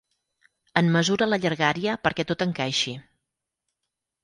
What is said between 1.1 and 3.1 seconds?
la llargària perquè tot encaixi.